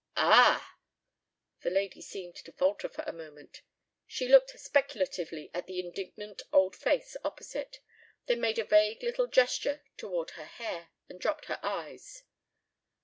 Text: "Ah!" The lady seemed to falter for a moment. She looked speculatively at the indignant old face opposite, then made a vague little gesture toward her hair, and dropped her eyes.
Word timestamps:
"Ah!" 0.17 0.77
The 1.61 1.69
lady 1.69 2.01
seemed 2.01 2.35
to 2.37 2.51
falter 2.51 2.89
for 2.89 3.03
a 3.03 3.11
moment. 3.13 3.61
She 4.07 4.27
looked 4.27 4.59
speculatively 4.59 5.51
at 5.53 5.67
the 5.67 5.79
indignant 5.79 6.41
old 6.51 6.75
face 6.75 7.15
opposite, 7.23 7.81
then 8.25 8.41
made 8.41 8.57
a 8.57 8.63
vague 8.65 9.03
little 9.03 9.27
gesture 9.27 9.83
toward 9.97 10.31
her 10.31 10.45
hair, 10.45 10.89
and 11.07 11.19
dropped 11.19 11.45
her 11.45 11.59
eyes. 11.61 12.23